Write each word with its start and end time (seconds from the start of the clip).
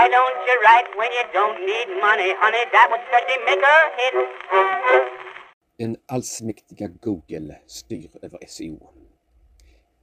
Why 0.00 0.08
don't 0.08 0.38
you 0.48 0.56
write 0.64 0.88
when 1.00 1.10
you 1.18 1.24
don't 1.38 1.58
need 1.70 1.88
money, 2.08 2.30
honey? 2.42 2.64
That 2.74 2.86
would 2.90 3.04
certainly 3.12 3.38
make 3.48 3.64
a 3.74 3.78
hit. 3.98 4.16
Den 5.78 5.96
allsmäktiga 6.06 6.88
Google 6.88 7.56
styr 7.66 8.10
över 8.22 8.38
SEO. 8.46 8.90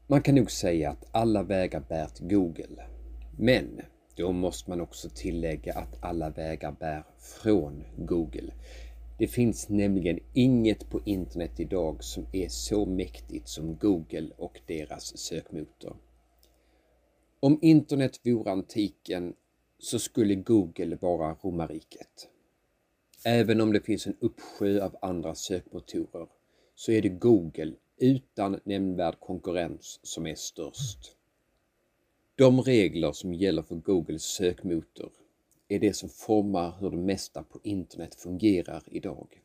Man 0.07 0.21
kan 0.21 0.35
nog 0.35 0.51
säga 0.51 0.89
att 0.89 1.05
alla 1.11 1.43
vägar 1.43 1.79
bär 1.79 2.07
till 2.07 2.27
Google. 2.27 2.83
Men 3.37 3.81
då 4.15 4.31
måste 4.31 4.69
man 4.69 4.81
också 4.81 5.09
tillägga 5.09 5.73
att 5.73 6.03
alla 6.03 6.29
vägar 6.29 6.71
bär 6.71 7.03
från 7.41 7.83
Google. 7.97 8.53
Det 9.19 9.27
finns 9.27 9.69
nämligen 9.69 10.19
inget 10.33 10.89
på 10.89 10.99
internet 11.05 11.59
idag 11.59 12.03
som 12.03 12.27
är 12.33 12.47
så 12.47 12.85
mäktigt 12.85 13.47
som 13.47 13.75
Google 13.75 14.29
och 14.37 14.59
deras 14.67 15.17
sökmotor. 15.17 15.95
Om 17.39 17.59
internet 17.61 18.19
vore 18.25 18.51
antiken 18.51 19.33
så 19.79 19.99
skulle 19.99 20.35
Google 20.35 20.95
vara 20.95 21.33
romarriket. 21.33 22.29
Även 23.25 23.61
om 23.61 23.73
det 23.73 23.81
finns 23.81 24.07
en 24.07 24.17
uppsjö 24.19 24.85
av 24.85 24.97
andra 25.01 25.35
sökmotorer 25.35 26.27
så 26.75 26.91
är 26.91 27.01
det 27.01 27.09
Google 27.09 27.73
utan 27.97 28.59
nämnvärd 28.63 29.19
konkurrens 29.19 29.99
som 30.03 30.27
är 30.27 30.35
störst. 30.35 31.15
De 32.35 32.61
regler 32.61 33.11
som 33.11 33.33
gäller 33.33 33.61
för 33.61 33.75
Googles 33.75 34.23
sökmotor 34.23 35.11
är 35.67 35.79
det 35.79 35.93
som 35.93 36.09
formar 36.09 36.77
hur 36.79 36.89
det 36.89 36.97
mesta 36.97 37.43
på 37.43 37.59
internet 37.63 38.15
fungerar 38.15 38.83
idag. 38.85 39.41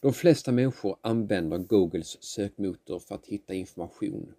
De 0.00 0.12
flesta 0.12 0.52
människor 0.52 0.96
använder 1.00 1.58
Googles 1.58 2.22
sökmotor 2.22 2.98
för 2.98 3.14
att 3.14 3.26
hitta 3.26 3.54
information. 3.54 4.34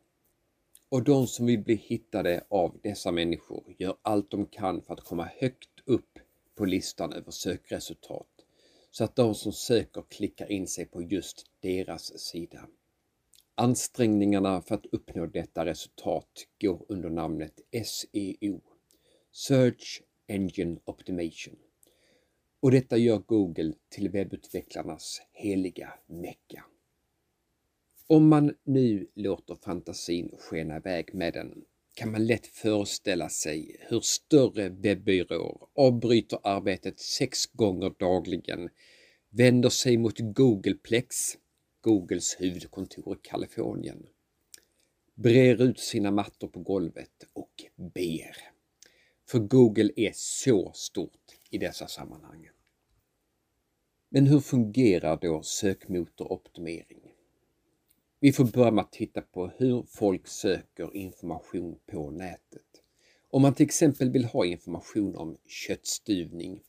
Och 0.92 1.04
de 1.04 1.28
som 1.28 1.46
vill 1.46 1.60
bli 1.60 1.76
hittade 1.76 2.44
av 2.50 2.80
dessa 2.84 3.12
människor 3.12 3.76
gör 3.78 3.96
allt 4.02 4.32
de 4.32 4.46
kan 4.46 4.82
för 4.82 4.94
att 4.94 5.04
komma 5.04 5.30
högt 5.38 5.70
upp 5.86 6.20
på 6.56 6.66
listan 6.66 7.14
över 7.14 7.32
sökresultat 7.32 8.28
så 8.92 9.04
att 9.04 9.16
de 9.16 9.36
som 9.36 9.54
söker 9.54 10.04
klickar 10.10 10.52
in 10.52 10.68
sig 10.68 10.86
på 10.86 11.02
just 11.02 11.46
deras 11.60 12.20
sida. 12.20 12.68
Ansträngningarna 13.56 14.62
för 14.62 14.76
att 14.76 14.86
uppnå 14.86 15.26
detta 15.26 15.66
resultat 15.66 16.48
går 16.62 16.86
under 16.90 17.10
namnet 17.10 17.60
SEO, 17.86 18.62
Search 19.32 20.02
Engine 20.28 20.80
Optimation. 20.86 21.56
Och 22.60 22.72
detta 22.72 22.98
gör 22.98 23.18
Google 23.18 23.74
till 23.90 24.10
webbutvecklarnas 24.10 25.22
heliga 25.32 25.94
mecka. 26.08 26.66
Om 28.12 28.28
man 28.28 28.56
nu 28.64 29.08
låter 29.16 29.56
fantasin 29.56 30.36
skena 30.40 30.78
iväg 30.78 31.14
med 31.16 31.34
den 31.34 31.64
kan 31.94 32.12
man 32.12 32.26
lätt 32.26 32.48
föreställa 32.48 33.30
sig 33.30 33.78
hur 33.80 34.00
större 34.00 34.70
webbyråer 34.70 35.58
avbryter 35.76 36.40
arbetet 36.44 37.00
sex 37.00 37.46
gånger 37.46 37.94
dagligen, 38.00 38.70
vänder 39.30 39.70
sig 39.70 39.98
mot 39.98 40.20
Googleplex, 40.20 41.16
Googles 41.82 42.36
huvudkontor 42.40 43.18
i 43.18 43.20
Kalifornien, 43.22 44.08
brer 45.16 45.62
ut 45.62 45.80
sina 45.80 46.12
mattor 46.12 46.48
på 46.48 46.60
golvet 46.60 47.28
och 47.34 47.64
ber. 47.76 48.38
För 49.30 49.40
Google 49.40 49.92
är 49.96 50.12
så 50.14 50.72
stort 50.74 51.40
i 51.50 51.58
dessa 51.58 51.88
sammanhang. 51.88 52.50
Men 54.10 54.28
hur 54.28 54.40
fungerar 54.40 55.20
då 55.22 55.42
sökmotoroptimering? 55.44 57.11
Vi 58.24 58.32
får 58.32 58.46
börja 58.46 58.72
med 58.72 58.82
att 58.82 58.92
titta 58.92 59.22
på 59.22 59.52
hur 59.58 59.84
folk 59.88 60.28
söker 60.28 60.96
information 60.96 61.80
på 61.92 62.12
nätet. 62.12 62.82
Om 63.30 63.42
man 63.42 63.54
till 63.54 63.66
exempel 63.66 64.12
vill 64.12 64.26
ha 64.26 64.46
information 64.46 65.16
om 65.16 65.38
köttstuvning 65.48 66.60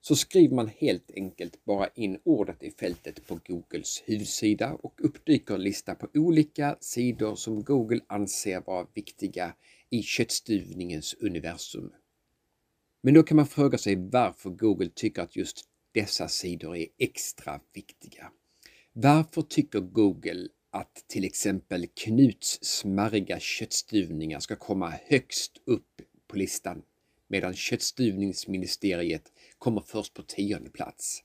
så 0.00 0.16
skriver 0.16 0.54
man 0.54 0.68
helt 0.68 1.10
enkelt 1.14 1.64
bara 1.64 1.88
in 1.88 2.18
ordet 2.24 2.62
i 2.62 2.70
fältet 2.70 3.26
på 3.26 3.38
Googles 3.46 4.02
huvudsida 4.06 4.74
och 4.74 5.00
uppdyker 5.04 5.54
en 5.54 5.62
lista 5.62 5.94
på 5.94 6.08
olika 6.14 6.76
sidor 6.80 7.34
som 7.34 7.64
Google 7.64 8.00
anser 8.06 8.60
vara 8.60 8.86
viktiga 8.94 9.54
i 9.90 10.02
köttstuvningens 10.02 11.14
universum. 11.14 11.92
Men 13.00 13.14
då 13.14 13.22
kan 13.22 13.36
man 13.36 13.46
fråga 13.46 13.78
sig 13.78 13.96
varför 13.96 14.50
Google 14.50 14.90
tycker 14.94 15.22
att 15.22 15.36
just 15.36 15.64
dessa 15.92 16.28
sidor 16.28 16.76
är 16.76 16.86
extra 16.98 17.60
viktiga. 17.72 18.30
Varför 18.92 19.42
tycker 19.42 19.80
Google 19.80 20.48
att 20.74 21.04
till 21.08 21.24
exempel 21.24 21.86
Knuts 21.94 22.58
smarriga 22.62 23.40
köttstuvningar 23.40 24.40
ska 24.40 24.56
komma 24.56 24.92
högst 25.06 25.52
upp 25.64 26.02
på 26.26 26.36
listan 26.36 26.82
medan 27.28 27.54
köttstuvningsministeriet 27.54 29.32
kommer 29.58 29.80
först 29.80 30.14
på 30.14 30.22
tionde 30.22 30.70
plats. 30.70 31.22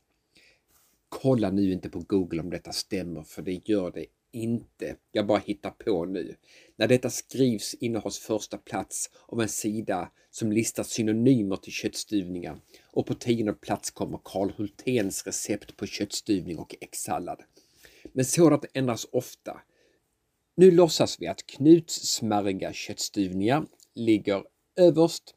Kolla 1.10 1.52
nu 1.52 1.72
inte 1.72 1.90
på 1.90 2.00
Google 2.00 2.42
om 2.42 2.50
detta 2.50 2.72
stämmer 2.72 3.24
för 3.24 3.42
det 3.42 3.70
gör 3.70 3.92
det 3.92 4.06
inte. 4.32 4.96
Jag 5.12 5.28
bara 5.28 5.40
hittar 5.40 5.70
på 5.70 6.06
nu. 6.06 6.36
När 6.76 6.88
detta 6.88 7.10
skrivs 7.10 7.74
innehas 7.74 8.20
första 8.20 8.58
plats 8.58 9.10
av 9.28 9.42
en 9.42 9.50
sida 9.50 10.12
som 10.32 10.52
listar 10.52 10.84
synonymer 10.84 11.56
till 11.56 11.74
köttstuvningar 11.74 12.60
och 12.86 13.06
på 13.06 13.14
tionde 13.14 13.54
plats 13.54 13.92
kommer 13.92 14.20
Karl 14.24 14.52
Hulténs 14.58 15.26
recept 15.26 15.78
på 15.78 15.86
köttstuvning 15.86 16.60
och 16.60 16.76
äggsallad. 16.82 17.44
Men 18.14 18.26
sådant 18.26 18.66
ändras 18.74 19.08
ofta. 19.12 19.62
Nu 20.56 20.72
låtsas 20.72 21.22
vi 21.22 21.28
att 21.28 21.48
Knuts 21.48 21.94
smarriga 21.94 22.74
köttstuvningar 22.74 23.66
ligger 23.96 24.44
överst 24.76 25.36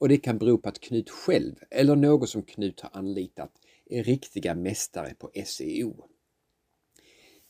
och 0.00 0.08
det 0.08 0.16
kan 0.16 0.38
bero 0.38 0.58
på 0.58 0.68
att 0.68 0.80
Knut 0.80 1.10
själv 1.10 1.54
eller 1.70 1.96
någon 1.96 2.28
som 2.28 2.42
Knut 2.42 2.80
har 2.80 2.90
anlitat 2.92 3.52
är 3.86 4.04
riktiga 4.04 4.54
mästare 4.54 5.14
på 5.14 5.30
SEO. 5.44 6.04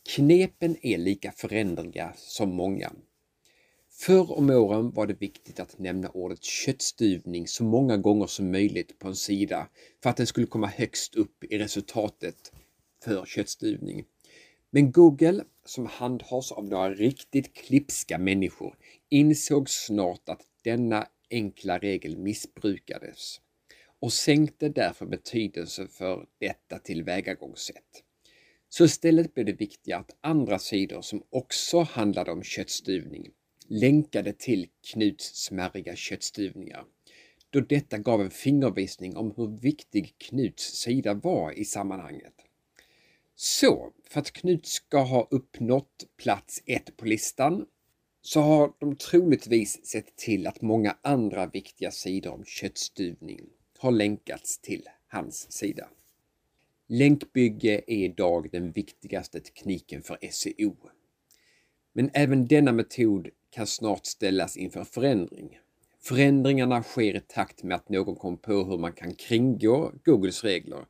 Knepen 0.09 0.77
är 0.83 0.99
lika 0.99 1.33
föränderliga 1.33 2.13
som 2.17 2.51
många. 2.51 2.93
Förr 3.91 4.33
om 4.33 4.51
åren 4.51 4.91
var 4.91 5.07
det 5.07 5.21
viktigt 5.21 5.61
att 5.61 5.79
nämna 5.79 6.09
ordet 6.09 6.45
köttstuvning 6.45 7.49
så 7.49 7.65
många 7.65 7.97
gånger 7.97 8.27
som 8.27 8.51
möjligt 8.51 8.99
på 8.99 9.09
en 9.09 9.17
sida 9.17 9.69
för 10.03 10.11
att 10.11 10.17
den 10.17 10.27
skulle 10.27 10.47
komma 10.47 10.67
högst 10.67 11.15
upp 11.15 11.45
i 11.45 11.59
resultatet 11.59 12.53
för 13.05 13.25
köttstuvning. 13.27 14.05
Men 14.71 14.93
Google, 14.93 15.45
som 15.65 15.87
handhas 15.87 16.53
av 16.53 16.65
några 16.65 16.91
riktigt 16.91 17.55
klipska 17.55 18.19
människor, 18.19 18.77
insåg 19.09 19.71
snart 19.71 20.29
att 20.29 20.43
denna 20.65 21.07
enkla 21.31 21.79
regel 21.79 22.17
missbrukades 22.17 23.41
och 24.01 24.13
sänkte 24.13 24.69
därför 24.69 25.07
betydelsen 25.07 25.89
för 25.89 26.27
detta 26.39 26.79
tillvägagångssätt. 26.79 28.03
Så 28.69 28.85
istället 28.85 29.35
blev 29.35 29.47
det 29.47 29.53
viktiga 29.53 29.99
att 29.99 30.17
andra 30.21 30.59
sidor 30.59 31.03
som 31.03 31.23
också 31.31 31.81
handlade 31.81 32.33
om 32.33 32.43
köttstuvning 32.43 33.31
länkade 33.69 34.33
till 34.33 34.67
Knuts 34.93 35.45
smarriga 35.45 35.97
köttstuvningar 35.97 36.85
då 37.51 37.61
detta 37.61 37.99
gav 37.99 38.21
en 38.21 38.31
fingervisning 38.31 39.17
om 39.17 39.35
hur 39.37 39.61
viktig 39.61 40.15
Knuts 40.19 40.65
sida 40.65 41.15
var 41.15 41.53
i 41.53 41.65
sammanhanget. 41.65 42.35
Så, 43.41 43.93
för 44.05 44.21
att 44.21 44.31
Knut 44.31 44.67
ska 44.67 44.99
ha 44.99 45.29
uppnått 45.31 46.07
plats 46.17 46.63
ett 46.67 46.97
på 46.97 47.05
listan 47.05 47.67
så 48.23 48.41
har 48.41 48.73
de 48.79 48.97
troligtvis 48.97 49.87
sett 49.87 50.17
till 50.17 50.47
att 50.47 50.63
många 50.63 50.97
andra 51.03 51.47
viktiga 51.47 51.91
sidor 51.91 52.33
om 52.33 52.45
köttstuvning 52.45 53.41
har 53.79 53.91
länkats 53.91 54.59
till 54.59 54.83
hans 55.09 55.53
sida. 55.53 55.89
Länkbygge 56.87 57.85
är 57.87 58.05
idag 58.05 58.49
den 58.53 58.73
viktigaste 58.73 59.41
tekniken 59.41 60.03
för 60.03 60.19
SEO. 60.31 60.77
Men 61.93 62.11
även 62.15 62.47
denna 62.47 62.73
metod 62.73 63.29
kan 63.51 63.67
snart 63.67 64.07
ställas 64.07 64.57
inför 64.57 64.85
förändring. 64.85 65.59
Förändringarna 66.01 66.83
sker 66.83 67.17
i 67.17 67.21
takt 67.21 67.63
med 67.63 67.77
att 67.77 67.89
någon 67.89 68.17
kommer 68.17 68.37
på 68.37 68.53
hur 68.53 68.79
man 68.79 68.93
kan 68.93 69.15
kringgå 69.15 69.93
Googles 70.05 70.45
regler 70.45 70.87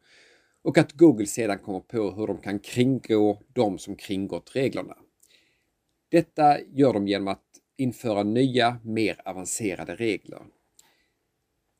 och 0.62 0.78
att 0.78 0.92
Google 0.92 1.26
sedan 1.26 1.58
kommer 1.58 1.80
på 1.80 2.10
hur 2.10 2.26
de 2.26 2.38
kan 2.38 2.58
kringgå 2.58 3.42
de 3.52 3.78
som 3.78 3.96
kringgått 3.96 4.56
reglerna. 4.56 4.96
Detta 6.08 6.60
gör 6.60 6.92
de 6.92 7.08
genom 7.08 7.28
att 7.28 7.44
införa 7.76 8.22
nya, 8.22 8.78
mer 8.84 9.20
avancerade 9.24 9.96
regler. 9.96 10.42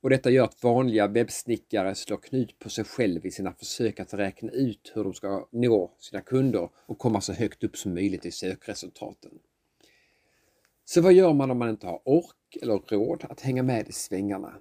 Och 0.00 0.10
detta 0.10 0.30
gör 0.30 0.44
att 0.44 0.62
vanliga 0.62 1.06
webbsnickare 1.06 1.94
slår 1.94 2.16
knut 2.16 2.58
på 2.58 2.68
sig 2.70 2.84
själv 2.84 3.26
i 3.26 3.30
sina 3.30 3.52
försök 3.52 4.00
att 4.00 4.14
räkna 4.14 4.52
ut 4.52 4.92
hur 4.94 5.04
de 5.04 5.14
ska 5.14 5.48
nå 5.52 5.94
sina 5.98 6.22
kunder 6.22 6.70
och 6.74 6.98
komma 6.98 7.20
så 7.20 7.32
högt 7.32 7.64
upp 7.64 7.76
som 7.76 7.94
möjligt 7.94 8.26
i 8.26 8.30
sökresultaten. 8.30 9.30
Så 10.84 11.00
vad 11.00 11.12
gör 11.12 11.32
man 11.32 11.50
om 11.50 11.58
man 11.58 11.68
inte 11.68 11.86
har 11.86 12.00
ork 12.04 12.56
eller 12.62 12.78
råd 12.78 13.24
att 13.28 13.40
hänga 13.40 13.62
med 13.62 13.88
i 13.88 13.92
svängarna? 13.92 14.54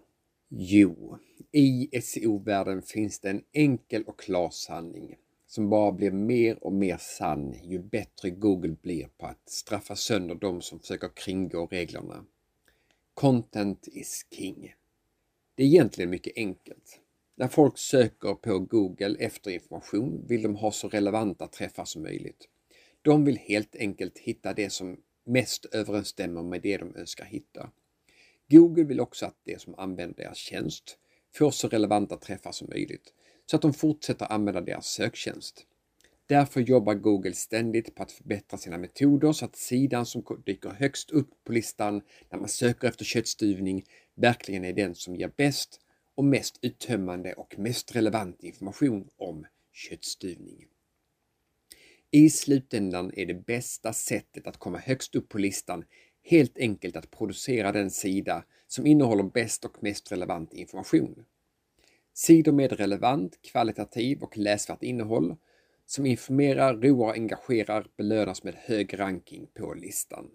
Jo, 0.49 1.17
i 1.51 2.01
SEO-världen 2.01 2.81
finns 2.81 3.19
det 3.19 3.29
en 3.29 3.44
enkel 3.53 4.03
och 4.03 4.19
klar 4.19 4.49
sanning 4.49 5.15
som 5.47 5.69
bara 5.69 5.91
blir 5.91 6.11
mer 6.11 6.63
och 6.63 6.73
mer 6.73 6.97
sann 6.97 7.53
ju 7.63 7.79
bättre 7.79 8.29
Google 8.29 8.75
blir 8.81 9.07
på 9.17 9.25
att 9.25 9.49
straffa 9.49 9.95
sönder 9.95 10.35
de 10.35 10.61
som 10.61 10.79
försöker 10.79 11.09
kringgå 11.15 11.65
reglerna. 11.65 12.25
Content 13.13 13.88
is 13.88 14.25
king. 14.31 14.73
Det 15.55 15.63
är 15.63 15.67
egentligen 15.67 16.09
mycket 16.09 16.38
enkelt. 16.38 17.00
När 17.35 17.47
folk 17.47 17.77
söker 17.77 18.33
på 18.33 18.59
Google 18.59 19.15
efter 19.19 19.51
information 19.51 20.25
vill 20.27 20.41
de 20.41 20.55
ha 20.55 20.71
så 20.71 20.89
relevanta 20.89 21.47
träffar 21.47 21.85
som 21.85 22.01
möjligt. 22.01 22.47
De 23.01 23.25
vill 23.25 23.38
helt 23.38 23.75
enkelt 23.75 24.17
hitta 24.17 24.53
det 24.53 24.69
som 24.69 24.97
mest 25.23 25.65
överensstämmer 25.65 26.43
med 26.43 26.61
det 26.61 26.77
de 26.77 26.95
önskar 26.95 27.25
hitta. 27.25 27.71
Google 28.49 28.83
vill 28.83 28.99
också 28.99 29.25
att 29.25 29.38
de 29.44 29.59
som 29.59 29.75
använder 29.77 30.15
deras 30.15 30.38
tjänst 30.38 30.97
får 31.35 31.51
så 31.51 31.67
relevanta 31.67 32.17
träffar 32.17 32.51
som 32.51 32.69
möjligt 32.69 33.13
så 33.45 33.55
att 33.55 33.61
de 33.61 33.73
fortsätter 33.73 34.31
använda 34.31 34.61
deras 34.61 34.88
söktjänst. 34.88 35.65
Därför 36.27 36.61
jobbar 36.61 36.94
Google 36.94 37.33
ständigt 37.33 37.95
på 37.95 38.03
att 38.03 38.11
förbättra 38.11 38.57
sina 38.57 38.77
metoder 38.77 39.31
så 39.31 39.45
att 39.45 39.55
sidan 39.55 40.05
som 40.05 40.23
dyker 40.45 40.69
högst 40.69 41.11
upp 41.11 41.29
på 41.44 41.51
listan 41.51 42.01
när 42.29 42.39
man 42.39 42.49
söker 42.49 42.88
efter 42.88 43.05
köttstuvning 43.05 43.83
verkligen 44.15 44.65
är 44.65 44.73
den 44.73 44.95
som 44.95 45.15
ger 45.15 45.31
bäst 45.38 45.81
och 46.15 46.25
mest 46.25 46.59
uttömmande 46.61 47.33
och 47.33 47.59
mest 47.59 47.95
relevant 47.95 48.43
information 48.43 49.09
om 49.17 49.45
köttstuvning. 49.73 50.65
I 52.11 52.29
slutändan 52.29 53.11
är 53.15 53.25
det 53.25 53.45
bästa 53.45 53.93
sättet 53.93 54.47
att 54.47 54.57
komma 54.57 54.77
högst 54.77 55.15
upp 55.15 55.29
på 55.29 55.38
listan 55.38 55.85
helt 56.29 56.57
enkelt 56.57 56.95
att 56.95 57.12
producera 57.12 57.71
den 57.71 57.91
sida 57.91 58.44
som 58.68 58.85
innehåller 58.85 59.24
bäst 59.24 59.65
och 59.65 59.83
mest 59.83 60.12
relevant 60.12 60.53
information. 60.53 61.25
Sidor 62.13 62.51
med 62.51 62.71
relevant, 62.71 63.41
kvalitativ 63.41 64.24
och 64.24 64.38
läsvärt 64.38 64.83
innehåll 64.83 65.35
som 65.85 66.06
informerar, 66.06 66.77
roar 66.77 67.07
och 67.07 67.13
engagerar 67.13 67.88
belönas 67.97 68.44
med 68.44 68.56
hög 68.56 69.00
ranking 69.00 69.47
på 69.53 69.74
listan. 69.74 70.29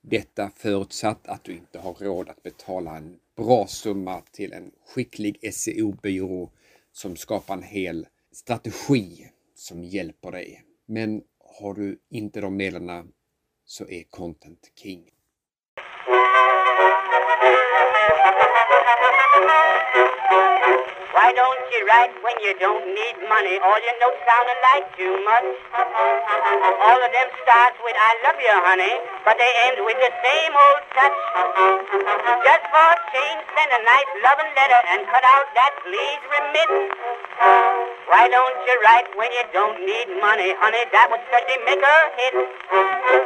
Detta 0.00 0.50
förutsatt 0.56 1.26
att 1.26 1.44
du 1.44 1.52
inte 1.52 1.78
har 1.78 1.94
råd 1.94 2.28
att 2.28 2.42
betala 2.42 2.96
en 2.96 3.18
bra 3.36 3.66
summa 3.66 4.22
till 4.32 4.52
en 4.52 4.70
skicklig 4.86 5.54
SEO-byrå 5.54 6.50
som 6.92 7.16
skapar 7.16 7.54
en 7.54 7.62
hel 7.62 8.06
strategi 8.32 9.28
som 9.54 9.84
hjälper 9.84 10.30
dig. 10.30 10.64
Men 10.86 11.22
har 11.38 11.74
du 11.74 11.98
inte 12.08 12.40
de 12.40 12.56
medlen 12.56 13.12
så 13.66 13.84
är 13.84 14.04
content 14.10 14.70
king. 14.74 15.02
Why 21.16 21.32
don't 21.32 21.64
you 21.72 21.80
write 21.88 22.14
when 22.22 22.36
you 22.44 22.52
don't 22.60 22.86
need 22.86 23.16
money? 23.26 23.58
All 23.66 23.80
your 23.86 23.96
notes 23.98 24.22
sound 24.28 24.48
alike 24.54 24.86
too 24.94 25.14
much. 25.26 25.48
All 26.86 27.00
of 27.06 27.10
them 27.16 27.28
start 27.42 27.74
with 27.82 27.96
I 27.98 28.12
love 28.22 28.38
you, 28.38 28.56
honey, 28.68 28.94
but 29.26 29.34
they 29.34 29.52
end 29.66 29.78
with 29.82 29.98
the 29.98 30.12
same 30.22 30.52
old 30.54 30.82
touch. 30.94 31.18
Just 32.46 32.64
for 32.70 32.86
a 32.94 32.98
change, 33.10 33.42
send 33.58 33.70
a 33.74 33.80
nice 33.82 34.10
loving 34.22 34.52
letter 34.54 34.80
and 34.94 35.00
cut 35.10 35.24
out 35.26 35.46
that 35.58 35.72
please 35.82 36.22
remit. 36.30 36.70
Why 38.06 38.28
don't 38.30 38.58
you 38.62 38.74
write 38.86 39.10
when 39.18 39.30
you 39.34 39.44
don't 39.52 39.82
need 39.82 40.08
money, 40.22 40.54
honey? 40.62 40.84
That 40.94 41.10
would 41.10 41.24
certainly 41.26 41.58
make 41.66 41.82
a 41.82 41.96
hit. 42.14 43.25